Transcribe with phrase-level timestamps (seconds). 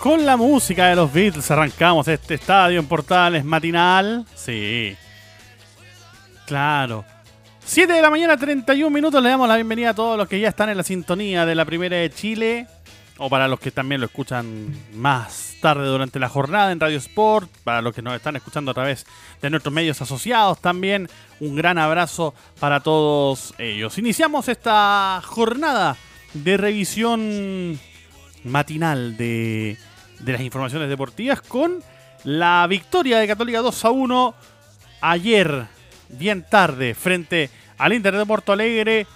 [0.00, 4.24] Con la música de los Beatles arrancamos este estadio en Portales matinal.
[4.34, 4.96] Sí.
[6.46, 7.04] Claro.
[7.66, 9.22] 7 de la mañana, 31 minutos.
[9.22, 11.66] Le damos la bienvenida a todos los que ya están en la sintonía de la
[11.66, 12.66] Primera de Chile.
[13.18, 17.50] O para los que también lo escuchan más tarde durante la jornada en Radio Sport.
[17.62, 19.04] Para los que nos están escuchando a través
[19.42, 21.10] de nuestros medios asociados también.
[21.40, 23.98] Un gran abrazo para todos ellos.
[23.98, 25.98] Iniciamos esta jornada
[26.32, 27.78] de revisión
[28.44, 29.76] matinal de,
[30.20, 31.82] de las informaciones deportivas con
[32.24, 34.34] la victoria de Católica 2 a 1
[35.00, 35.66] ayer,
[36.08, 39.06] bien tarde, frente al Inter de Porto Alegre.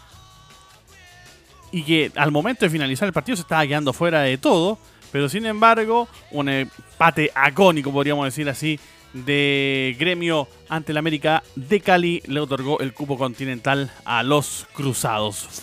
[1.71, 4.79] Y que al momento de finalizar el partido se estaba quedando fuera de todo.
[5.11, 8.81] Pero sin embargo, un empate agónico, podríamos decir así,
[9.13, 15.63] de gremio ante el América de Cali le otorgó el cupo continental a los Cruzados.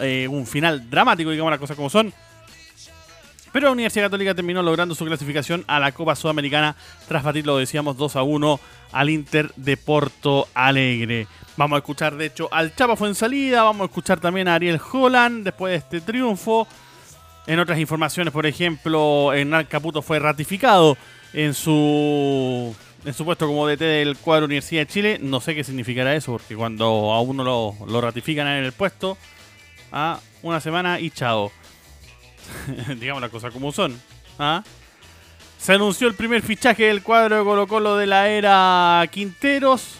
[0.00, 2.12] Eh, un final dramático, digamos las cosas como son.
[3.52, 6.76] Pero la Universidad Católica terminó logrando su clasificación a la Copa Sudamericana
[7.08, 8.60] tras batir, lo decíamos, 2 a 1
[8.92, 11.26] al Inter de Porto Alegre.
[11.56, 13.64] Vamos a escuchar, de hecho, al Chapa fue en salida.
[13.64, 16.66] Vamos a escuchar también a Ariel Holland después de este triunfo.
[17.46, 20.96] En otras informaciones, por ejemplo, Hernán Caputo fue ratificado
[21.32, 25.18] en su, en su puesto como DT del cuadro Universidad de Chile.
[25.20, 29.18] No sé qué significará eso, porque cuando a uno lo, lo ratifican en el puesto,
[29.90, 31.50] a una semana y chao.
[33.00, 34.00] digamos las cosas como son.
[34.38, 34.62] ¿ah?
[35.58, 39.96] Se anunció el primer fichaje del cuadro de Colo Colo de la era Quinteros.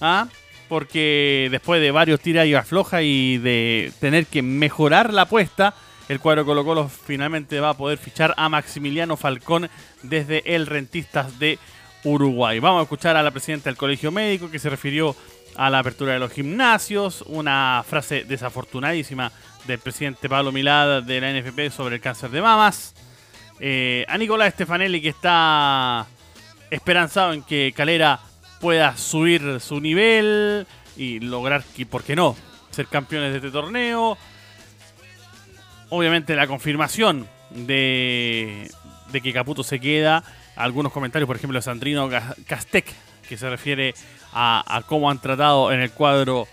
[0.00, 0.28] ¿ah?
[0.68, 5.74] Porque después de varios tiras y afloja y de tener que mejorar la apuesta,
[6.08, 9.68] el cuadro de Colo Colo finalmente va a poder fichar a Maximiliano Falcón
[10.02, 11.58] desde el Rentistas de
[12.04, 12.58] Uruguay.
[12.58, 15.14] Vamos a escuchar a la presidenta del Colegio Médico que se refirió
[15.56, 19.30] a la apertura de los gimnasios, una frase desafortunadísima
[19.66, 22.94] del presidente Pablo Milad de la NFP sobre el cáncer de mamas.
[23.60, 26.06] Eh, a Nicolás Stefanelli que está
[26.70, 28.20] esperanzado en que Calera
[28.60, 32.36] pueda subir su nivel y lograr, que, ¿por qué no?,
[32.70, 34.16] ser campeones de este torneo.
[35.90, 38.70] Obviamente la confirmación de,
[39.12, 40.24] que Caputo se queda.
[40.56, 42.08] Algunos comentarios, por ejemplo, de Sandrino
[42.46, 42.92] Castec,
[43.28, 43.94] que se refiere
[44.32, 46.46] a, cómo han tratado en el cuadro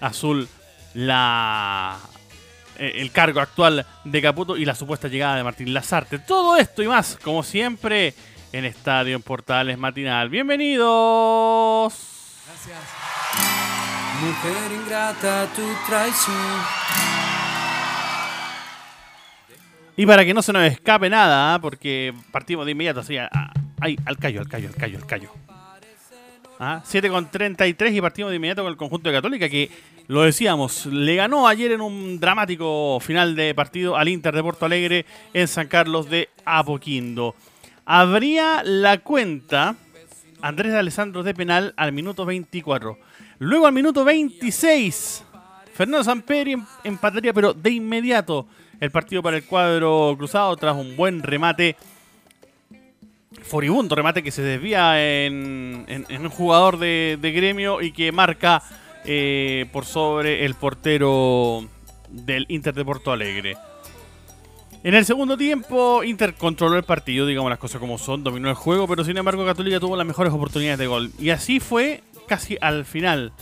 [0.00, 0.48] azul
[0.94, 1.98] la,
[2.78, 6.18] el cargo actual de Caputo y la supuesta llegada de Martín Lazarte.
[6.18, 8.14] Todo esto y más, como siempre,
[8.52, 10.28] en Estadio en Portales Matinal.
[10.28, 11.92] Bienvenidos.
[12.46, 12.78] Gracias.
[14.22, 16.36] Mujer ingrata, tu traición.
[19.98, 21.58] Y para que no se nos escape nada, ¿ah?
[21.60, 25.06] porque partimos de inmediato así, a- a- ay, al callo, al callo, al callo, al
[25.06, 25.30] callo.
[26.58, 26.80] ¿Ah?
[26.84, 29.70] 7 con 33 y partimos de inmediato con el conjunto de Católica que,
[30.08, 34.64] lo decíamos, le ganó ayer en un dramático final de partido al Inter de Porto
[34.64, 37.34] Alegre en San Carlos de Apoquindo.
[37.84, 39.74] Abría la cuenta
[40.40, 42.98] Andrés de Alessandro de penal al minuto 24.
[43.40, 45.24] Luego al minuto 26,
[45.74, 48.46] Fernando Samperi em- empataría, pero de inmediato
[48.78, 51.76] el partido para el cuadro cruzado tras un buen remate.
[53.42, 58.62] Furibundo remate que se desvía en, un jugador de gremio y que marca
[59.06, 61.64] eh, por sobre el portero
[62.08, 63.56] del Inter de Porto Alegre.
[64.82, 68.54] En el segundo tiempo, Inter controló el partido, digamos las cosas como son, dominó el
[68.54, 71.10] juego, pero sin embargo Católica tuvo las mejores oportunidades de gol.
[71.18, 73.32] Y así fue casi al final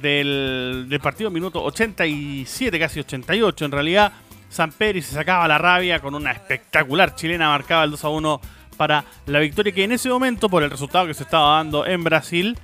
[0.00, 4.12] del, partido, minuto 87, casi 88 en realidad.
[4.48, 8.40] Samperi se sacaba la rabia con una espectacular chilena, marcaba el 2 a 1
[8.76, 12.02] para la victoria que en ese momento, por el resultado que se estaba dando en
[12.02, 12.58] Brasil,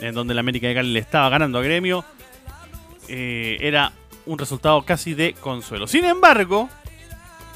[0.00, 2.04] en donde la América de Cali le estaba ganando a Gremio,
[3.08, 3.92] eh, era
[4.26, 5.86] un resultado casi de consuelo.
[5.86, 6.68] Sin embargo,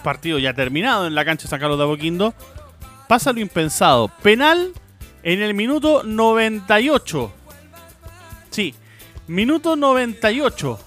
[0.02, 2.34] partido ya terminado en la cancha de San Carlos de Apoquindo,
[3.08, 4.08] pasa lo impensado.
[4.22, 4.72] Penal
[5.22, 7.32] en el minuto 98.
[8.50, 8.74] Sí,
[9.26, 10.78] minuto 98.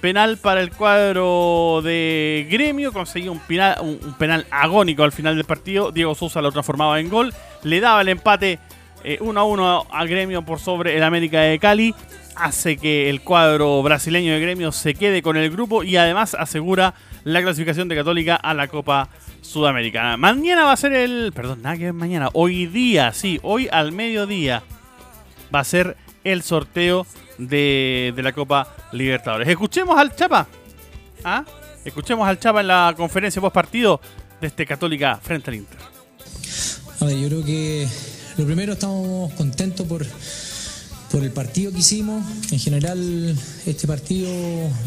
[0.00, 2.92] Penal para el cuadro de Gremio.
[2.92, 5.92] Conseguía un penal, un, penal agónico al final del partido.
[5.92, 7.32] Diego Sousa lo transformaba en gol.
[7.62, 8.58] Le daba el empate
[9.04, 11.94] eh, 1 a 1 a Gremio por sobre el América de Cali.
[12.34, 16.94] Hace que el cuadro brasileño de Gremio se quede con el grupo y además asegura
[17.24, 19.08] la clasificación de Católica a la Copa
[19.42, 20.16] Sudamericana.
[20.16, 21.32] Mañana va a ser el.
[21.34, 22.30] Perdón, nada que ver mañana.
[22.32, 24.62] Hoy día, sí, hoy al mediodía
[25.54, 27.06] va a ser el sorteo
[27.38, 29.48] de, de la Copa Libertadores.
[29.48, 30.46] Escuchemos al Chapa.
[31.24, 31.44] ¿Ah?
[31.84, 34.00] Escuchemos al Chapa en la conferencia post partido
[34.40, 35.78] de este Católica frente al Inter.
[37.00, 37.88] A ver, yo creo que
[38.36, 40.06] lo primero estamos contentos por,
[41.10, 42.24] por el partido que hicimos.
[42.50, 43.36] En general,
[43.66, 44.30] este partido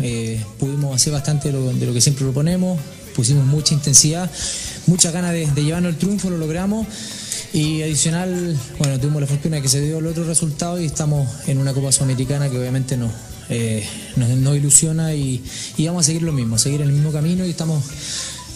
[0.02, 2.80] eh, pudimos hacer bastante de lo, que siempre proponemos.
[3.16, 4.30] Pusimos mucha intensidad,
[4.88, 6.88] muchas ganas de, llevarnos el triunfo, lo logramos.
[7.54, 11.30] Y adicional, bueno, tuvimos la fortuna de que se dio el otro resultado y estamos
[11.48, 13.12] en una Copa Sudamericana que obviamente nos,
[13.48, 13.88] eh,
[14.56, 15.42] ilusiona y,
[15.78, 17.82] y vamos a seguir lo mismo, seguir en el mismo camino y estamos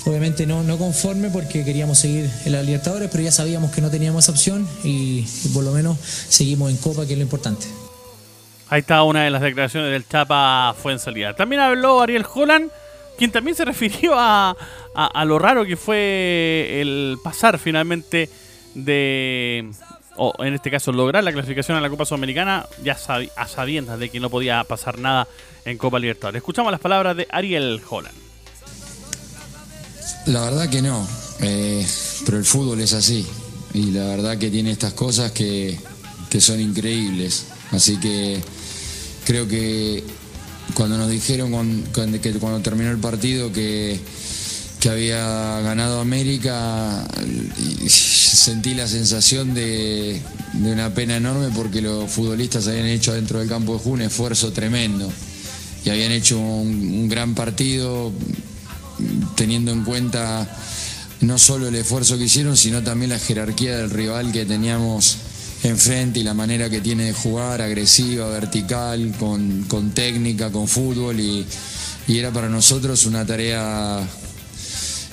[0.06, 3.90] obviamente no, no conforme porque queríamos seguir en la Libertadores, pero ya sabíamos que no
[3.90, 5.24] teníamos opción y,
[5.54, 7.66] por lo menos seguimos en Copa, que es lo importante.
[8.70, 11.36] Ahí está una de las declaraciones del Chapa fue en salida.
[11.36, 12.70] También habló Ariel Holland,
[13.18, 14.56] quien también se refirió a,
[14.96, 18.30] a- a lo raro que fue el pasar finalmente
[18.76, 19.70] de,
[20.18, 23.98] o en este caso lograr la clasificación a la Copa Sudamericana, ya sabi- a sabiendas
[24.00, 25.28] de que no podía pasar nada
[25.66, 26.40] en Copa Libertadores.
[26.40, 28.16] Escuchamos las palabras de Ariel Holland.
[30.30, 31.08] La verdad que no,
[31.40, 33.26] pero el fútbol es así
[33.74, 35.76] y la verdad que tiene estas cosas que,
[36.30, 37.46] que son increíbles.
[37.72, 38.40] Así que
[39.26, 40.04] creo que
[40.76, 41.84] cuando nos dijeron
[42.22, 44.00] que cuando terminó el partido que,
[44.80, 47.08] que había ganado América,
[47.88, 50.22] sentí la sensación de,
[50.54, 54.02] de una pena enorme porque los futbolistas habían hecho dentro del campo de juego un
[54.04, 55.12] esfuerzo tremendo
[55.84, 58.12] y habían hecho un gran partido
[59.36, 60.48] teniendo en cuenta
[61.22, 65.18] no solo el esfuerzo que hicieron, sino también la jerarquía del rival que teníamos
[65.64, 71.20] enfrente y la manera que tiene de jugar, agresiva, vertical, con, con técnica, con fútbol,
[71.20, 71.46] y,
[72.08, 74.00] era para nosotros una tarea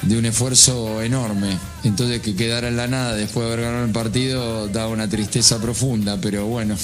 [0.03, 1.59] de un esfuerzo enorme.
[1.85, 5.61] Entonces que quedara en la nada después de haber ganado el partido daba una tristeza
[5.61, 6.75] profunda, pero bueno,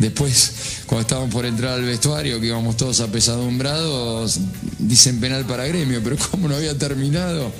[0.00, 0.52] después
[0.86, 4.40] cuando estábamos por entrar al vestuario, que íbamos todos apesadumbrados,
[4.78, 7.52] dicen penal para gremio, pero como no había terminado,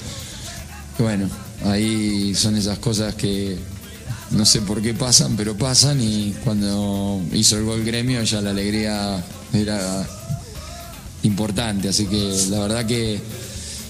[0.98, 1.28] bueno,
[1.64, 3.56] ahí son esas cosas que
[4.31, 8.50] no sé por qué pasan, pero pasan y cuando hizo el gol gremio ya la
[8.50, 9.22] alegría
[9.52, 10.08] era
[11.22, 13.20] importante, así que la verdad que,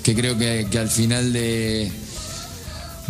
[0.03, 1.93] que creo que, que al final de,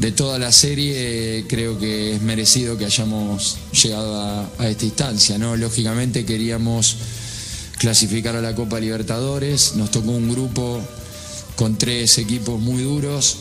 [0.01, 5.57] de toda la serie creo que es merecido que hayamos llegado a, esta instancia, ¿no?
[5.57, 6.97] Lógicamente queríamos
[7.79, 10.81] clasificar a la Copa Libertadores, nos tocó un grupo
[11.55, 13.41] con tres equipos muy duros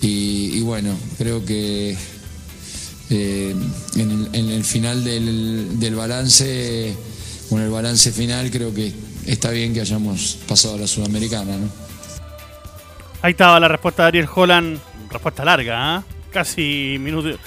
[0.00, 1.96] y, bueno, creo que
[3.10, 3.54] eh,
[3.96, 6.94] en, el, final del, balance,
[7.48, 8.92] con el balance final creo que
[9.26, 11.68] está bien que hayamos pasado a la Sudamericana, ¿no?
[13.20, 14.80] Ahí estaba la respuesta de Ariel Holland,
[15.12, 16.04] respuesta larga, ¿ah?
[16.30, 17.38] casi minuto,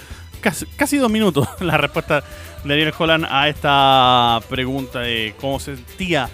[0.78, 2.24] casi, dos minutos la respuesta
[2.64, 6.30] de Ariel Holland a esta pregunta de cómo se sentía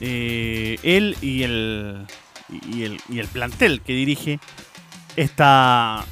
[0.00, 2.06] eh, él y el,
[2.70, 4.38] y el y el plantel que dirige
[5.16, 6.04] esta,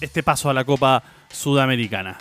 [0.00, 2.18] este paso a la Copa Sudamericana.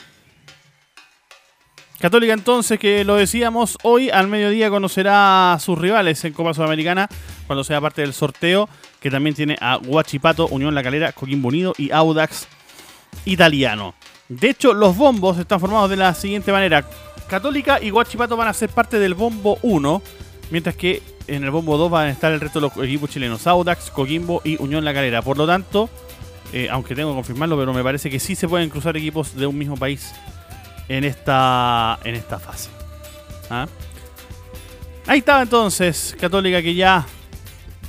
[1.99, 7.09] Católica entonces, que lo decíamos, hoy al mediodía conocerá a sus rivales en Copa Sudamericana
[7.47, 11.73] cuando sea parte del sorteo, que también tiene a Huachipato, Unión La Calera, Coquimbo Unido
[11.77, 12.47] y Audax
[13.25, 13.95] Italiano.
[14.29, 16.85] De hecho, los bombos están formados de la siguiente manera.
[17.29, 20.01] Católica y Huachipato van a ser parte del bombo 1,
[20.51, 23.45] mientras que en el bombo 2 van a estar el resto de los equipos chilenos,
[23.47, 25.21] Audax, Coquimbo y Unión La Calera.
[25.21, 25.89] Por lo tanto,
[26.53, 29.45] eh, aunque tengo que confirmarlo, pero me parece que sí se pueden cruzar equipos de
[29.45, 30.13] un mismo país
[30.87, 32.69] en esta, en esta fase.
[33.49, 33.67] ¿Ah?
[35.05, 37.05] Ahí estaba entonces Católica que ya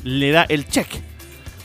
[0.05, 0.89] le da el check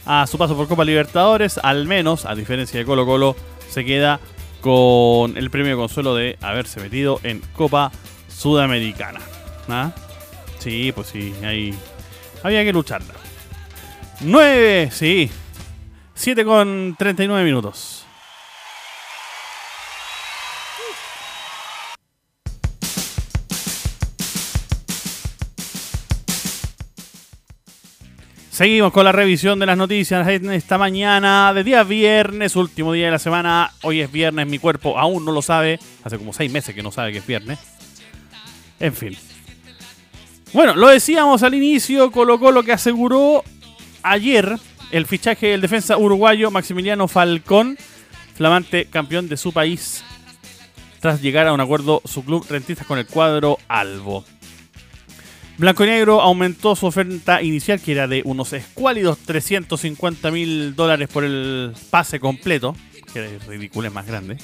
[0.06, 3.36] a su paso por Copa Libertadores, al menos, a diferencia de Colo Colo,
[3.70, 4.20] se queda
[4.62, 7.92] con el premio consuelo de haberse metido en Copa
[8.28, 9.20] Sudamericana.
[9.70, 9.92] ¿Ah?
[10.60, 11.74] Sí, pues sí, ahí
[12.44, 13.14] había que lucharla.
[14.22, 15.30] 9, sí.
[16.16, 18.03] 7 con 39 minutos.
[28.54, 33.12] Seguimos con la revisión de las noticias esta mañana de día viernes, último día de
[33.14, 33.72] la semana.
[33.82, 35.80] Hoy es viernes, mi cuerpo aún no lo sabe.
[36.04, 37.58] Hace como seis meses que no sabe que es viernes.
[38.80, 39.18] En fin.
[40.54, 43.44] Bueno, lo decíamos al inicio, colocó lo que aseguró
[44.04, 44.60] ayer
[44.92, 47.76] el fichaje del defensa uruguayo Maximiliano Falcón,
[48.36, 50.04] flamante campeón de su país
[51.00, 54.24] tras llegar a un acuerdo su club rentistas con el cuadro Albo.
[55.64, 61.08] Blanco y Negro aumentó su oferta inicial, que era de unos escuálidos 350 mil dólares
[61.08, 62.76] por el pase completo,
[63.14, 64.36] que era ridículo, es más grande,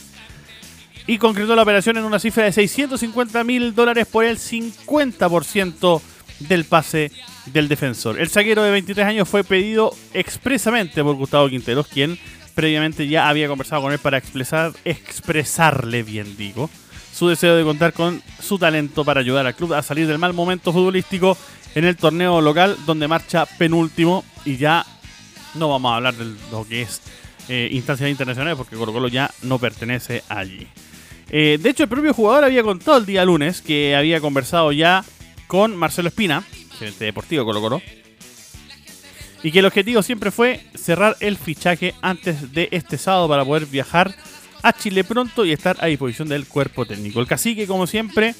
[1.07, 6.01] y concretó la operación en una cifra de 650 mil dólares por el 50%
[6.39, 7.11] del pase
[7.47, 8.17] del defensor.
[8.17, 12.17] El zaguero de 23 años fue pedido expresamente por Gustavo Quinteros, quien
[12.55, 16.69] previamente ya había conversado con él para expresar, expresarle, bien digo,
[17.19, 20.31] su deseo de contar con su talento para ayudar al club a salir del mal
[20.31, 21.37] momento futbolístico
[21.75, 24.85] en el torneo local donde marcha penúltimo y ya
[25.55, 27.01] no vamos a hablar de lo que es
[27.49, 30.65] eh, instancias internacionales porque Colo Colo ya no pertenece allí.
[31.29, 35.03] Eh, de hecho, el propio jugador había contado el día lunes que había conversado ya
[35.47, 36.45] con Marcelo Espina,
[36.77, 37.81] gerente deportivo de Colo Colo,
[39.43, 43.65] y que el objetivo siempre fue cerrar el fichaje antes de este sábado para poder
[43.65, 44.15] viajar
[44.61, 47.19] a Chile pronto y estar a disposición del cuerpo técnico.
[47.19, 48.35] El cacique, como siempre,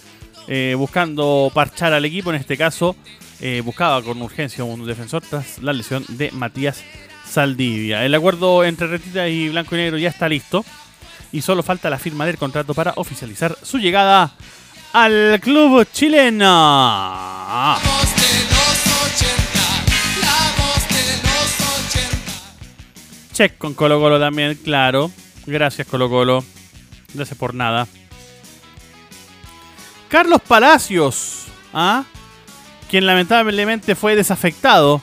[0.48, 2.96] eh, buscando parchar al equipo, en este caso,
[3.40, 6.84] eh, buscaba con urgencia un defensor tras la lesión de Matías
[7.26, 8.06] Saldivia.
[8.06, 10.66] El acuerdo entre Retita y Blanco y Negro ya está listo
[11.32, 14.34] y solo falta la firma del contrato para oficializar su llegada
[14.94, 16.46] al club chileno.
[16.46, 18.80] La voz de los
[19.14, 19.60] 80,
[20.22, 21.50] la voz de los
[21.88, 23.34] 80.
[23.34, 25.12] Check con Colo Colo también, claro.
[25.50, 26.44] Gracias Colo Colo.
[27.14, 27.88] Gracias por nada.
[30.08, 32.04] Carlos Palacios, ¿ah?
[32.90, 35.02] quien lamentablemente fue desafectado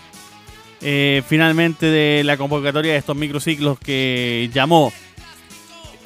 [0.81, 4.93] eh, finalmente de la convocatoria de estos microciclos que llamó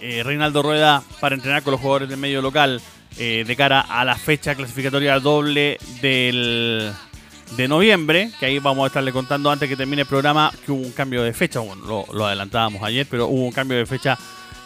[0.01, 2.81] eh, Reinaldo Rueda para entrenar con los jugadores del medio local
[3.19, 6.93] eh, de cara a la fecha clasificatoria doble del,
[7.57, 10.83] de noviembre, que ahí vamos a estarle contando antes que termine el programa que hubo
[10.83, 14.17] un cambio de fecha, bueno, lo, adelantábamos ayer, pero hubo un cambio de fecha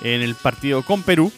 [0.02, 1.32] en el partido con Perú.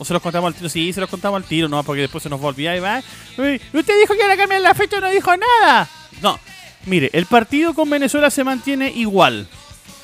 [0.00, 0.68] ¿O se los contamos al tiro?
[0.68, 2.80] Sí, se los contamos al tiro, no, porque después se nos va a olvidar y
[2.80, 3.02] va.
[3.36, 5.88] "Uy, Usted dijo que iba a cambiar la fecha y no dijo nada.
[6.22, 6.38] No,
[6.86, 9.48] mire, el partido con Venezuela se mantiene igual.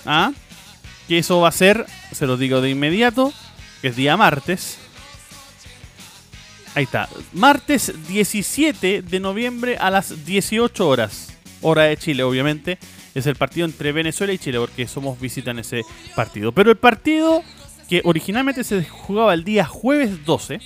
[0.04, 0.32] ¿Ah?
[1.06, 3.32] Que eso va a ser, se los digo de inmediato,
[3.82, 4.78] que es día martes.
[6.74, 7.08] Ahí está.
[7.32, 11.32] Martes 17 de noviembre a las 18 horas.
[11.60, 12.78] Hora de Chile, obviamente.
[13.14, 15.82] Es el partido entre Venezuela y Chile, porque somos visita en ese
[16.16, 16.50] partido.
[16.50, 17.42] Pero el partido
[17.88, 20.58] que originalmente se jugaba el día jueves 12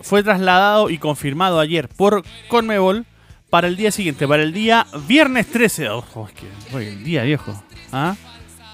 [0.00, 3.04] fue trasladado y confirmado ayer por Conmebol
[3.50, 5.88] para el día siguiente, para el día viernes 13.
[5.88, 7.60] Ojo, es que oye, el día viejo.
[7.90, 8.14] ¿Ah?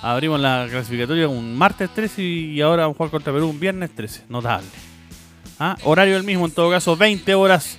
[0.03, 3.91] Abrimos la clasificatoria un martes 13 y ahora vamos a jugar contra Perú un viernes
[3.95, 4.25] 13.
[4.29, 4.69] Notable.
[5.59, 5.77] ¿Ah?
[5.85, 7.79] Horario el mismo, en todo caso, 20 horas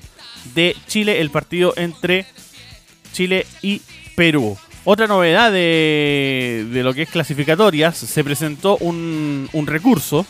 [0.54, 2.26] de Chile, el partido entre
[3.14, 3.82] Chile y
[4.16, 4.58] Perú.
[4.84, 10.26] Otra novedad de, de lo que es clasificatorias, se presentó un, un recurso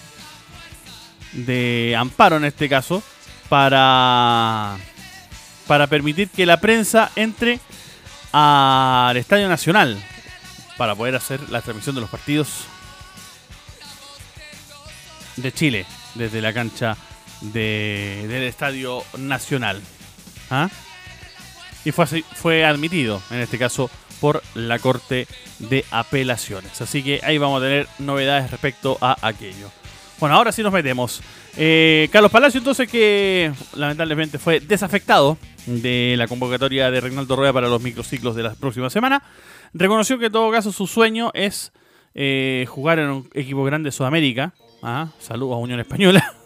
[1.34, 3.04] de amparo en este caso
[3.50, 4.78] para,
[5.68, 7.60] para permitir que la prensa entre
[8.32, 10.02] al Estadio Nacional
[10.78, 12.66] para poder hacer la transmisión de los partidos
[15.38, 15.86] de Chile
[16.16, 16.98] desde la cancha
[17.54, 19.82] de- del Estadio Nacional.
[20.50, 20.70] ¿Ah?
[21.84, 25.28] Y fue, fue admitido, en este caso, por la Corte
[25.60, 26.82] de Apelaciones.
[26.82, 29.70] Así que ahí vamos a tener novedades respecto a aquello.
[30.20, 31.22] Bueno, ahora sí nos metemos.
[31.58, 37.68] Eh, Carlos Palacio, entonces, que lamentablemente fue desafectado de la convocatoria de Reinaldo Rueda para
[37.68, 39.22] los microciclos de la próxima semana,
[39.74, 41.72] reconoció que en todo caso su sueño es
[42.14, 44.54] eh, jugar en un equipo grande de Sudamérica.
[44.82, 46.34] Ah, saludos a Unión Española.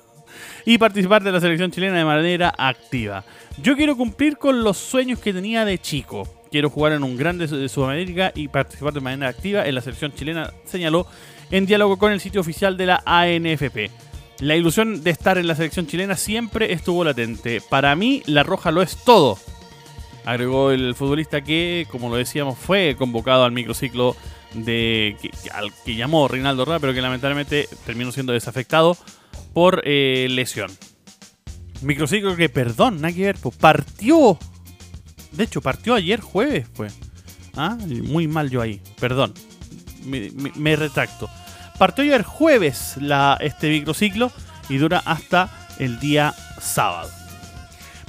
[0.66, 3.24] y participar de la selección chilena de manera activa.
[3.62, 6.28] Yo quiero cumplir con los sueños que tenía de chico.
[6.52, 10.14] Quiero jugar en un grande de Sudamérica y participar de manera activa en la selección
[10.14, 11.06] chilena, señaló
[11.52, 13.92] en diálogo con el sitio oficial de la ANFP.
[14.40, 17.62] La ilusión de estar en la selección chilena siempre estuvo latente.
[17.62, 19.38] Para mí, la roja lo es todo.
[20.26, 24.16] Agregó el futbolista que, como lo decíamos, fue convocado al microciclo
[24.54, 28.98] de que, al que llamó Reinaldo Rueda, pero que lamentablemente terminó siendo desafectado
[29.54, 30.72] por eh, lesión.
[31.82, 34.38] Microciclo que, perdón, nada que ver, pues partió.
[35.32, 36.94] De hecho, partió ayer jueves, pues.
[37.56, 39.34] Ah, muy mal yo ahí, perdón.
[40.06, 41.30] Me, retracto.
[41.78, 44.32] Partió ayer jueves la, este microciclo
[44.70, 47.10] y dura hasta el día sábado.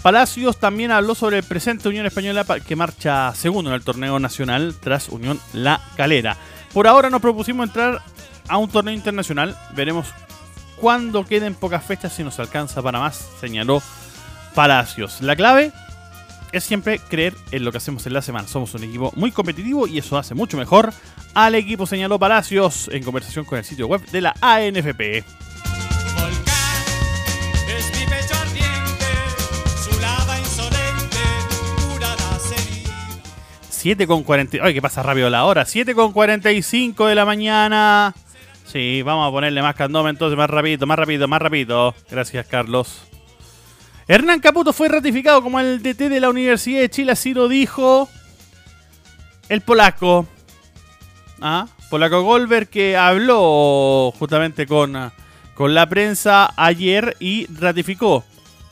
[0.02, 4.18] Palacios también habló sobre el presente Unión Española pa- que marcha segundo en el torneo
[4.18, 6.36] nacional tras Unión La Calera.
[6.72, 8.00] Por ahora nos propusimos entrar
[8.48, 9.56] a un torneo internacional.
[9.74, 10.06] Veremos
[10.80, 13.82] cuando queden pocas fechas si nos alcanza para más, señaló
[14.54, 15.20] Palacios.
[15.20, 15.72] La clave
[16.52, 18.48] es siempre creer en lo que hacemos en la semana.
[18.48, 20.92] Somos un equipo muy competitivo y eso hace mucho mejor
[21.34, 25.24] al equipo, señaló Palacios en conversación con el sitio web de la ANFP.
[33.68, 34.58] Siete con cuarenta...
[34.60, 35.64] ¡Ay, que pasa rápido la hora!
[35.64, 38.14] 7 con 45 de la mañana.
[38.70, 41.92] Sí, vamos a ponerle más candoma entonces, más rapidito, más rápido, más rápido.
[42.08, 43.02] Gracias, Carlos.
[44.06, 48.08] Hernán Caputo fue ratificado como el DT de la Universidad de Chile, así lo dijo
[49.48, 50.28] el polaco.
[51.40, 51.66] ¿Ah?
[51.88, 55.10] Polaco Goldberg que habló justamente con,
[55.54, 58.24] con la prensa ayer y ratificó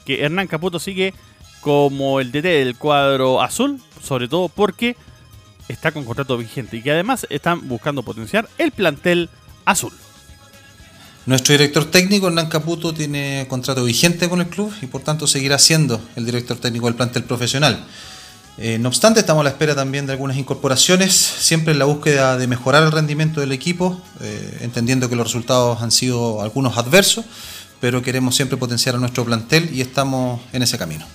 [0.06, 1.12] que Hernán Caputo sigue
[1.60, 4.96] como el DT del cuadro azul, sobre todo porque
[5.66, 9.28] está con contrato vigente y que además están buscando potenciar el plantel
[9.70, 9.92] azul.
[11.26, 15.58] Nuestro director técnico, Hernán Caputo, tiene contrato vigente con el club y por tanto seguirá
[15.58, 17.84] siendo el director técnico del plantel profesional.
[18.56, 22.38] Eh, no obstante, estamos a la espera también de algunas incorporaciones, siempre en la búsqueda
[22.38, 27.26] de mejorar el rendimiento del equipo, eh, entendiendo que los resultados han sido algunos adversos,
[27.78, 31.06] pero queremos siempre potenciar a nuestro plantel y estamos en ese camino.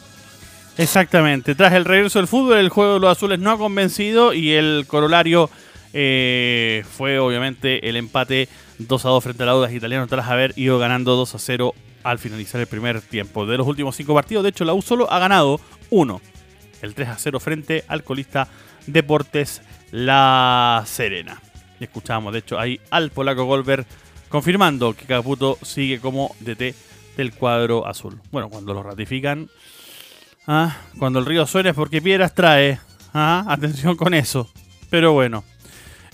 [0.77, 1.55] Exactamente.
[1.55, 4.85] Tras el regreso del fútbol, el juego de los azules no ha convencido y el
[4.87, 5.49] corolario
[5.93, 10.53] eh, fue obviamente el empate 2 a 2 frente a la Audas italiano tras haber
[10.57, 11.73] ido ganando 2 a 0
[12.03, 13.45] al finalizar el primer tiempo.
[13.45, 15.59] De los últimos cinco partidos, de hecho, la U solo ha ganado
[15.89, 16.21] uno.
[16.81, 18.47] El 3 a 0 frente al colista
[18.87, 21.41] Deportes La Serena.
[21.79, 23.85] Y escuchábamos, de hecho, ahí al polaco Goldberg
[24.27, 26.75] confirmando que Caputo sigue como DT
[27.15, 28.19] del cuadro azul.
[28.31, 29.49] Bueno, cuando lo ratifican,
[30.45, 32.79] Ah, cuando el río suena es porque piedras trae.
[33.13, 34.49] Ah, atención con eso.
[34.89, 35.43] Pero bueno.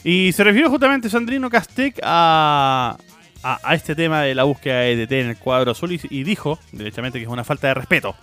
[0.03, 2.97] Y se refirió justamente Sandrino Castec a,
[3.43, 7.19] a, este tema de la búsqueda de DT en el cuadro azul y, dijo, derechamente,
[7.19, 8.15] que es una falta de respeto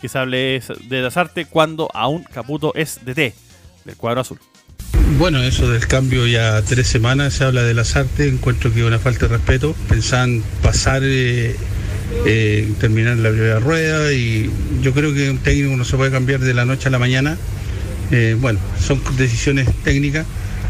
[0.00, 3.34] que se hable de las artes cuando aún Caputo es DT
[3.84, 4.38] del cuadro azul.
[5.18, 8.86] Bueno, eso del cambio ya tres semanas se habla de las artes, encuentro que es
[8.86, 9.74] una falta de respeto.
[9.88, 11.54] Pensaban pasar, eh,
[12.26, 14.50] eh, terminar la primera rueda y
[14.82, 17.36] yo creo que un técnico no se puede cambiar de la noche a la mañana.
[18.10, 20.26] Eh, bueno, son decisiones técnicas.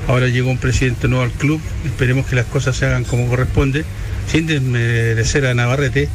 [0.07, 3.85] Ahora llegó un presidente nuevo al club, esperemos que las cosas se hagan como corresponde,
[4.27, 6.09] sin desmerecer a Navarrete,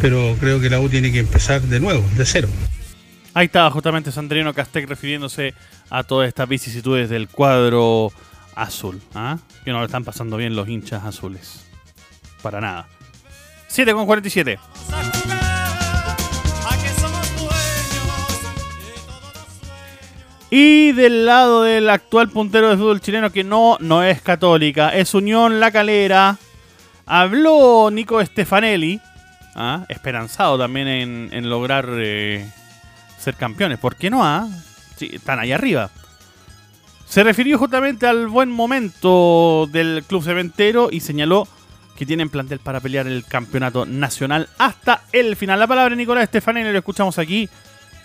[0.00, 2.48] pero creo que la U tiene que empezar de nuevo, de cero.
[3.32, 5.54] Ahí estaba justamente Sandrino Castec refiriéndose
[5.88, 8.12] a todas estas vicisitudes del cuadro
[8.56, 9.00] azul.
[9.14, 9.38] ¿ah?
[9.64, 11.64] Que no lo están pasando bien los hinchas azules.
[12.42, 12.88] Para nada.
[13.68, 14.58] 7 con 47.
[20.50, 25.14] Y del lado del actual puntero de fútbol chileno, que no, no es católica, es
[25.14, 26.36] Unión La Calera.
[27.06, 29.00] Habló Nico Stefanelli,
[29.54, 29.84] ¿ah?
[29.88, 32.48] esperanzado también en, en lograr eh,
[33.18, 33.78] ser campeones.
[33.78, 34.24] ¿Por qué no?
[34.24, 34.48] ah?
[34.96, 35.90] Sí, están ahí arriba.
[37.06, 41.46] Se refirió justamente al buen momento del club cementero y señaló
[41.96, 45.60] que tienen plantel para pelear el campeonato nacional hasta el final.
[45.60, 47.48] La palabra de Nicolás Stefanelli lo escuchamos aquí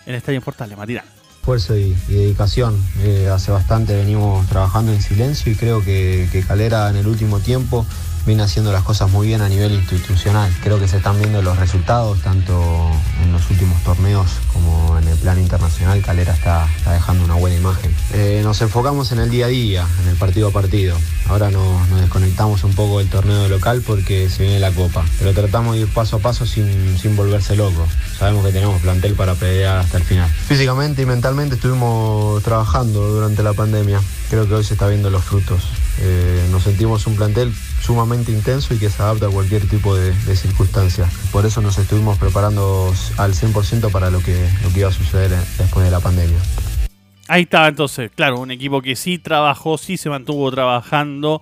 [0.06, 1.15] en Estadio Portal Matinal.
[1.46, 2.76] Esfuerzo y, dedicación.
[3.04, 7.40] Eh, hace bastante venimos trabajando en silencio y creo que, que Calera en el último
[7.40, 7.86] tiempo
[8.26, 10.52] viene haciendo las cosas muy bien a nivel institucional.
[10.64, 12.92] Creo que se están viendo los resultados, tanto
[13.24, 16.02] en los últimos torneos como en el plano internacional.
[16.02, 17.94] Calera está, está dejando una buena imagen.
[18.14, 20.98] Eh, nos enfocamos en el día a día, en el partido a partido.
[21.28, 25.06] Ahora nos, desconectamos un poco del torneo local porque se viene la copa.
[25.20, 27.90] Pero tratamos de ir paso a paso sin, sin volverse locos.
[28.18, 30.30] Sabemos que tenemos plantel para pelear hasta el final.
[30.30, 34.02] Físicamente y mentalmente estuvimos trabajando durante la pandemia.
[34.36, 35.64] Creo que hoy se está viendo los frutos.
[36.02, 40.12] Eh, nos sentimos un plantel sumamente intenso y que se adapta a cualquier tipo de,
[40.12, 41.10] de circunstancia.
[41.32, 45.32] Por eso nos estuvimos preparando al 100% para lo que, lo que iba a suceder
[45.32, 46.38] eh, después de la pandemia.
[47.30, 51.42] Ahí estaba entonces, claro, un equipo que sí trabajó, sí se mantuvo trabajando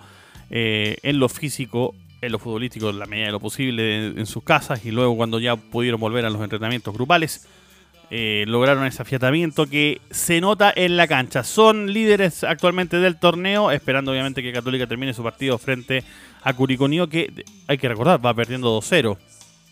[0.51, 4.27] eh, en lo físico, en lo futbolístico, en la medida de lo posible en, en
[4.27, 7.47] sus casas y luego cuando ya pudieron volver a los entrenamientos grupales,
[8.11, 11.43] eh, lograron ese afiatamiento que se nota en la cancha.
[11.43, 16.03] Son líderes actualmente del torneo, esperando obviamente que Católica termine su partido frente
[16.43, 19.17] a Curicó que hay que recordar, va perdiendo 2-0.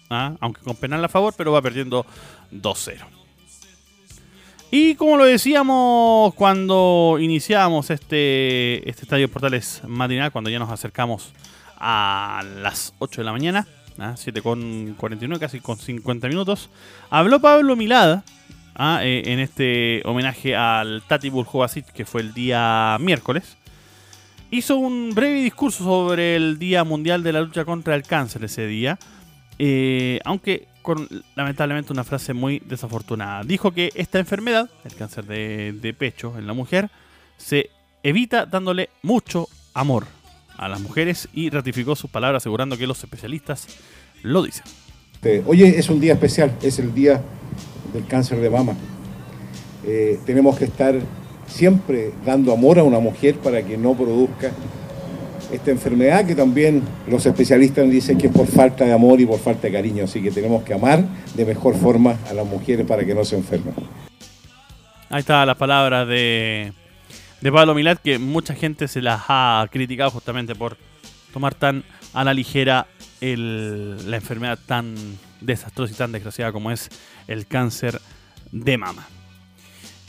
[0.10, 0.34] ¿ah?
[0.40, 2.06] Aunque con penal a favor, pero va perdiendo
[2.52, 3.00] 2-0.
[4.74, 11.34] Y como lo decíamos cuando iniciamos este, este Estadio Portales matinal, cuando ya nos acercamos
[11.78, 13.68] a las 8 de la mañana,
[14.00, 14.16] ¿ah?
[14.16, 16.70] 7 con 49, casi con 50 minutos,
[17.10, 18.24] habló Pablo Milada
[18.76, 19.00] ¿ah?
[19.04, 23.58] eh, en este homenaje al Tati Buljovacic, que fue el día miércoles.
[24.50, 28.68] Hizo un breve discurso sobre el Día Mundial de la Lucha contra el Cáncer ese
[28.68, 29.00] día,
[29.60, 33.44] eh, aunque con lamentablemente una frase muy desafortunada.
[33.44, 36.90] Dijo que esta enfermedad, el cáncer de pecho en la mujer,
[37.38, 37.70] se
[38.02, 40.08] evita dándole mucho amor
[40.62, 43.68] a las mujeres y ratificó sus palabras asegurando que los especialistas
[44.22, 44.64] lo dicen.
[45.24, 47.22] Eh, Hoy es un día especial, es el día
[47.92, 48.74] del cáncer de mama.
[49.86, 50.96] Eh, tenemos que estar
[51.48, 54.52] siempre dando amor a una mujer para que no produzca
[55.52, 59.40] esta enfermedad que también los especialistas dicen que es por falta de amor y por
[59.40, 63.04] falta de cariño, así que tenemos que amar de mejor forma a las mujeres para
[63.04, 63.74] que no se enfermen.
[65.10, 66.72] Ahí está las palabras de,
[67.42, 70.78] de Pablo Milat, que mucha gente se las ha criticado justamente por
[71.34, 72.88] tomar tan a la ligera
[73.20, 74.96] el- la enfermedad tan
[75.40, 76.90] desastrosa y tan desgraciada como es
[77.28, 78.00] el cáncer
[78.52, 79.08] de mama.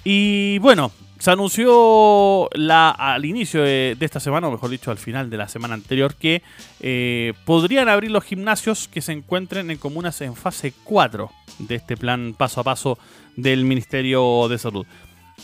[0.05, 5.31] Y bueno, se anunció al inicio de, de esta semana, o mejor dicho, al final
[5.31, 6.42] de la semana anterior, que
[6.81, 11.97] eh, podrían abrir los gimnasios que se encuentren en comunas en fase 4 de este
[11.97, 12.99] plan paso a paso
[13.37, 14.85] del Ministerio de Salud.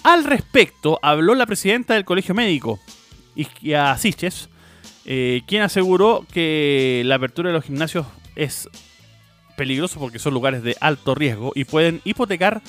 [0.03, 2.79] Al respecto, habló la presidenta del Colegio Médico,
[3.35, 4.48] Isquia Siches,
[5.05, 8.68] eh, quien aseguró que la apertura de los gimnasios es
[9.57, 12.62] peligroso porque son lugares de alto riesgo y pueden hipotecar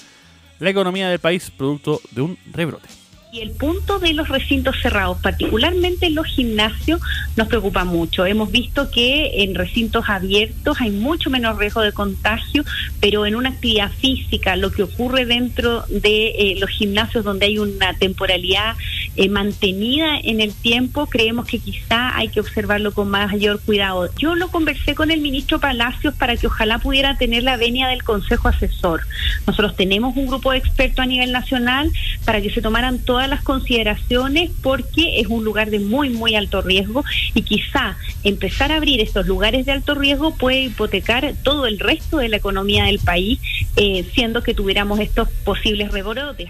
[0.60, 2.99] la economía del país producto de un rebrote.
[3.32, 7.00] Y el punto de los recintos cerrados, particularmente en los gimnasios,
[7.36, 8.26] nos preocupa mucho.
[8.26, 12.64] Hemos visto que en recintos abiertos hay mucho menos riesgo de contagio,
[13.00, 17.60] pero en una actividad física, lo que ocurre dentro de eh, los gimnasios donde hay
[17.60, 18.76] una temporalidad
[19.16, 24.10] eh, mantenida en el tiempo, creemos que quizá hay que observarlo con mayor cuidado.
[24.18, 28.04] Yo lo conversé con el ministro Palacios para que ojalá pudiera tener la venia del
[28.04, 29.02] Consejo Asesor.
[29.46, 31.92] Nosotros tenemos un grupo de expertos a nivel nacional
[32.26, 36.62] para que se tomaran todas las consideraciones porque es un lugar de muy, muy alto
[36.62, 41.80] riesgo y quizá empezar a abrir estos lugares de alto riesgo puede hipotecar todo el
[41.80, 43.40] resto de la economía del país,
[43.76, 46.50] eh, siendo que tuviéramos estos posibles rebrotes.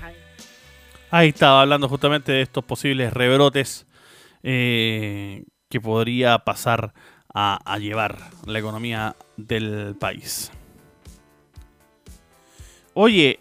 [1.12, 3.88] Ahí estaba hablando justamente de estos posibles rebrotes
[4.44, 6.94] eh, que podría pasar
[7.34, 10.52] a, a llevar la economía del país.
[12.94, 13.40] Oye,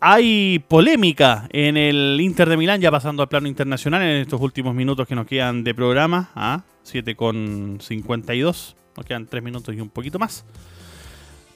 [0.00, 4.74] hay polémica en el Inter de Milán, ya pasando al plano internacional en estos últimos
[4.74, 9.80] minutos que nos quedan de programa, a 7 con 52, nos quedan 3 minutos y
[9.80, 10.44] un poquito más.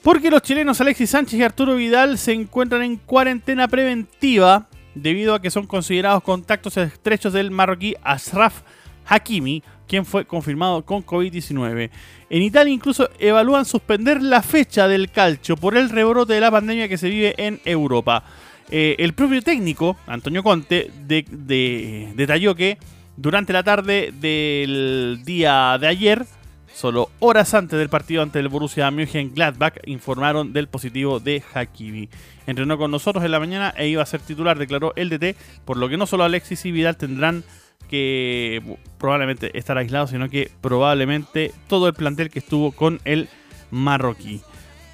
[0.01, 5.41] Porque los chilenos Alexis Sánchez y Arturo Vidal se encuentran en cuarentena preventiva debido a
[5.41, 8.61] que son considerados contactos estrechos del marroquí Ashraf
[9.05, 11.89] Hakimi, quien fue confirmado con COVID-19.
[12.29, 16.87] En Italia incluso evalúan suspender la fecha del calcio por el rebrote de la pandemia
[16.87, 18.23] que se vive en Europa.
[18.71, 22.77] Eh, el propio técnico, Antonio Conte, de- de- detalló que
[23.17, 26.25] durante la tarde del día de ayer,
[26.73, 32.09] solo horas antes del partido ante el Borussia Mönchengladbach, informaron del positivo de Hakimi.
[32.47, 35.77] Entrenó con nosotros en la mañana e iba a ser titular, declaró el DT, por
[35.77, 37.43] lo que no solo Alexis y Vidal tendrán
[37.89, 43.29] que probablemente estar aislados, sino que probablemente todo el plantel que estuvo con el
[43.71, 44.41] marroquí.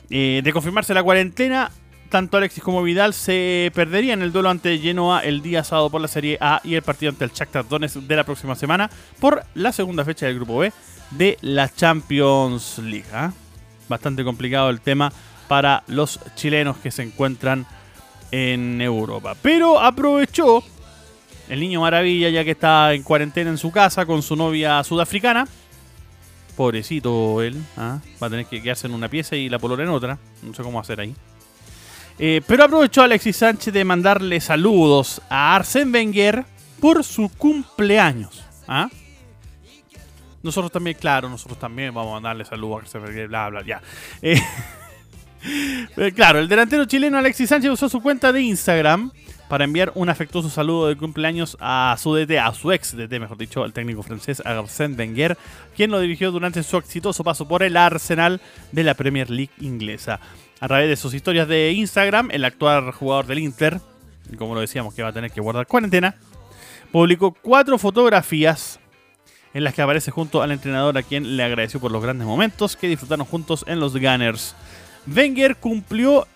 [0.09, 1.71] Eh, de confirmarse la cuarentena,
[2.09, 6.07] tanto Alexis como Vidal se perderían el duelo ante Genoa el día sábado por la
[6.07, 8.89] Serie A y el partido ante el Shakhtar Donetsk de la próxima semana
[9.19, 10.73] por la segunda fecha del Grupo B
[11.11, 13.05] de la Champions League.
[13.13, 13.31] ¿ah?
[13.87, 15.11] Bastante complicado el tema
[15.47, 17.65] para los chilenos que se encuentran
[18.31, 19.35] en Europa.
[19.41, 20.63] Pero aprovechó
[21.49, 25.47] el niño maravilla ya que está en cuarentena en su casa con su novia sudafricana.
[26.55, 27.99] Pobrecito él, ¿ah?
[28.21, 30.19] va a tener que quedarse en una pieza y la polola en otra.
[30.43, 31.15] No sé cómo hacer ahí.
[32.19, 36.45] Eh, pero aprovechó Alexis Sánchez de mandarle saludos a Arsène Wenger
[36.81, 38.43] por su cumpleaños.
[38.67, 38.89] ¿ah?
[40.41, 43.81] Nosotros también, claro, nosotros también vamos a mandarle saludos a Arsène Wenger, bla, bla, ya.
[44.21, 44.41] Eh,
[45.97, 49.11] eh, claro, el delantero chileno Alexis Sánchez usó su cuenta de Instagram
[49.49, 53.37] para enviar un afectuoso saludo de cumpleaños a su DT, a su ex DT, mejor
[53.37, 55.37] dicho, al técnico francés Arsène Wenger,
[55.75, 58.39] quien lo dirigió durante su exitoso paso por el Arsenal
[58.71, 60.19] de la Premier League inglesa.
[60.61, 63.81] A través de sus historias de Instagram, el actual jugador del Inter,
[64.37, 66.15] como lo decíamos que va a tener que guardar cuarentena,
[66.91, 68.79] publicó cuatro fotografías
[69.53, 72.75] en las que aparece junto al entrenador a quien le agradeció por los grandes momentos
[72.75, 74.55] que disfrutaron juntos en los Gunners.
[75.07, 76.27] Wenger cumplió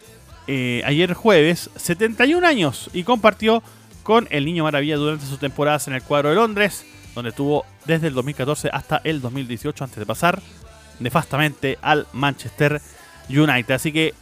[0.47, 3.63] eh, ayer jueves 71 años y compartió
[4.03, 8.07] con el Niño Maravilla durante sus temporadas en el cuadro de Londres, donde estuvo desde
[8.07, 10.41] el 2014 hasta el 2018 antes de pasar
[10.99, 12.81] nefastamente al Manchester
[13.29, 13.71] United.
[13.71, 14.13] Así que,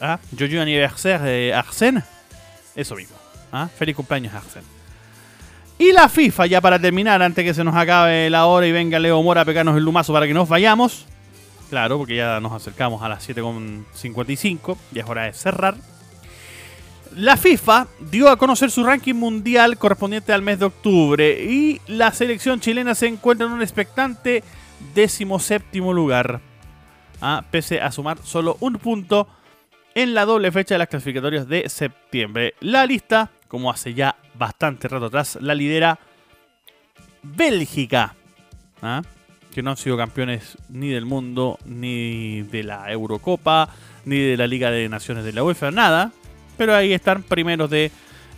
[0.00, 2.02] ah, Joyeux anniversaire de Arsène,
[2.74, 3.16] eso mismo.
[3.52, 4.75] Ah, Feliz cumpleaños Arsène.
[5.78, 8.98] Y la FIFA, ya para terminar, antes que se nos acabe la hora y venga
[8.98, 11.06] Leo Mora a pegarnos el lumazo para que nos vayamos.
[11.68, 15.74] Claro, porque ya nos acercamos a las 7.55, ya es hora de cerrar.
[17.14, 22.12] La FIFA dio a conocer su ranking mundial correspondiente al mes de octubre y la
[22.12, 24.44] selección chilena se encuentra en un expectante
[24.94, 26.40] decimoséptimo lugar,
[27.20, 29.28] ah, pese a sumar solo un punto
[29.94, 32.54] en la doble fecha de las clasificatorias de septiembre.
[32.60, 35.98] La lista como hace ya bastante rato atrás, la lidera
[37.22, 38.14] Bélgica,
[38.82, 39.02] ¿ah?
[39.52, 43.68] que no han sido campeones ni del mundo, ni de la Eurocopa,
[44.04, 46.12] ni de la Liga de Naciones de la UEFA, nada.
[46.56, 47.90] Pero ahí están primeros de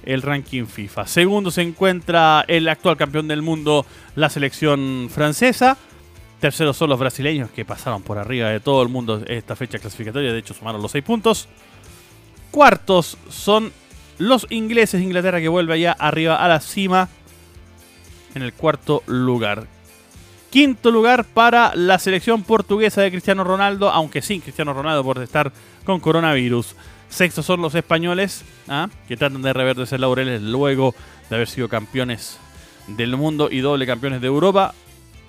[0.04, 1.06] el ranking FIFA.
[1.06, 5.76] Segundo se encuentra el actual campeón del mundo, la selección francesa.
[6.40, 10.32] Terceros son los brasileños que pasaron por arriba de todo el mundo esta fecha clasificatoria,
[10.32, 11.48] de hecho sumaron los seis puntos.
[12.50, 13.72] Cuartos son
[14.18, 17.08] los ingleses, Inglaterra que vuelve allá arriba a la cima
[18.34, 19.66] en el cuarto lugar.
[20.50, 25.52] Quinto lugar para la selección portuguesa de Cristiano Ronaldo, aunque sin Cristiano Ronaldo por estar
[25.84, 26.74] con coronavirus.
[27.08, 28.88] Sextos son los españoles, ¿ah?
[29.06, 30.94] que tratan de reverdecer laureles luego
[31.28, 32.38] de haber sido campeones
[32.86, 34.74] del mundo y doble campeones de Europa.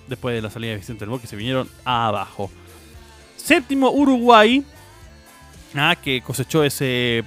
[0.08, 2.50] Después de la salida de Vicente del Bosque se vinieron abajo.
[3.36, 4.64] Séptimo Uruguay,
[5.76, 5.96] ¿ah?
[6.02, 7.24] que cosechó ese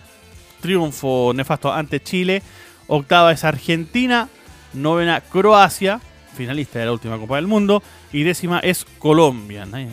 [0.62, 2.42] triunfo nefasto ante Chile.
[2.86, 4.30] Octava es Argentina.
[4.72, 6.00] Novena Croacia,
[6.34, 7.82] finalista de la última Copa del Mundo.
[8.10, 9.66] Y décima es Colombia.
[9.66, 9.88] ¿De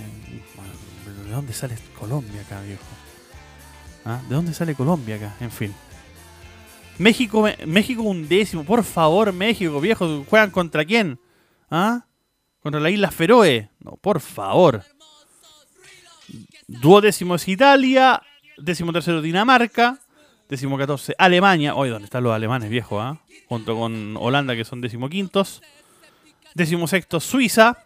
[1.32, 2.84] dónde sale Colombia acá, viejo?
[4.06, 4.22] ¿Ah?
[4.30, 5.36] ¿De dónde sale Colombia acá?
[5.42, 5.74] En fin.
[6.98, 8.64] México, México un décimo.
[8.64, 10.24] Por favor, México, viejo.
[10.30, 11.20] ¿Juegan contra quién?
[11.70, 12.06] ¿Ah?
[12.62, 13.70] ¿Contra la isla Feroe?
[13.80, 14.84] No, por favor.
[16.68, 18.22] Duodécimo es Italia.
[18.58, 20.00] Décimo tercero Dinamarca.
[20.50, 21.76] Décimo catorce Alemania.
[21.76, 23.00] Hoy, ¿dónde están los alemanes, viejo?
[23.00, 23.22] ¿ah?
[23.48, 25.62] Junto con Holanda, que son décimo quintos.
[26.56, 27.86] Décimo sexto Suiza.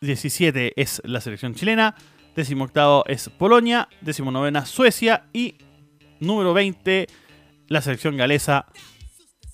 [0.00, 1.94] 17 es la selección chilena.
[2.34, 3.90] Décimo octavo es Polonia.
[4.00, 5.26] Décimo novena Suecia.
[5.34, 5.56] Y
[6.18, 7.08] número 20
[7.68, 8.64] la selección galesa.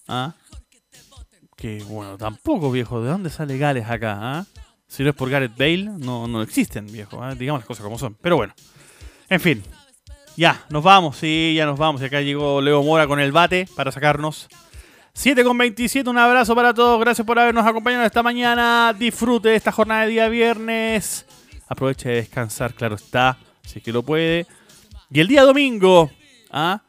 [0.07, 0.35] ¿Ah?
[1.57, 3.03] Que bueno, tampoco viejo.
[3.03, 4.19] ¿De dónde sale Gales acá?
[4.21, 4.47] ah?
[4.87, 7.21] Si no es por Gareth Bale, no, no existen, viejo.
[7.21, 7.35] ¿ah?
[7.35, 8.15] Digamos las cosas como son.
[8.15, 8.55] Pero bueno.
[9.29, 9.63] En fin.
[10.37, 11.17] Ya, nos vamos.
[11.17, 12.01] Sí, ya nos vamos.
[12.03, 14.49] Y acá llegó Leo Mora con el bate para sacarnos.
[15.15, 16.99] 7 con 27, un abrazo para todos.
[16.99, 18.95] Gracias por habernos acompañado esta mañana.
[18.99, 21.27] Disfrute esta jornada de día viernes.
[21.69, 24.47] Aproveche de descansar, claro está, si es que lo puede.
[25.11, 26.11] Y el día domingo,
[26.51, 26.81] ¿ah?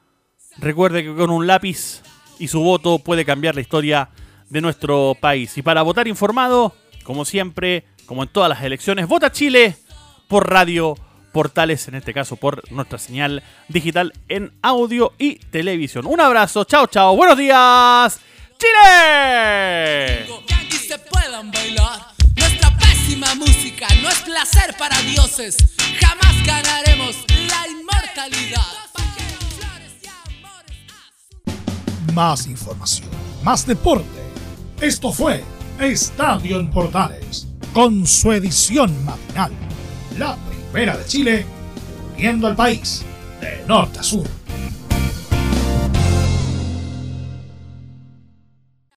[0.58, 2.02] recuerde que con un lápiz
[2.40, 4.10] y su voto puede cambiar la historia
[4.50, 5.58] de nuestro país.
[5.58, 9.76] Y para votar informado, como siempre, como en todas las elecciones, vota Chile
[10.28, 10.96] por radio
[11.34, 16.06] portales, en este caso por nuestra señal digital en audio y televisión.
[16.06, 18.20] Un abrazo, chao, chao, buenos días,
[18.58, 20.26] Chile.
[20.48, 22.14] Que aquí se puedan bailar.
[22.38, 25.58] Nuestra pésima música no es placer para dioses.
[26.00, 27.16] Jamás ganaremos
[27.50, 28.74] la inmortalidad.
[32.14, 33.10] Más información,
[33.44, 34.06] más deporte.
[34.80, 35.44] Esto fue
[35.80, 39.52] Estadio en Portales, con su edición matinal.
[40.20, 40.38] La
[40.74, 41.46] de Chile,
[42.16, 43.04] uniendo al país
[43.40, 44.28] de norte a sur.